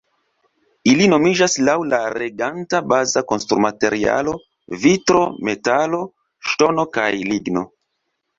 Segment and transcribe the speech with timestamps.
[0.91, 4.33] Ili nomiĝas laŭ la reganta baza konstrumaterialo
[4.87, 6.01] vitro, metalo,
[6.51, 7.67] ŝtono kaj ligno.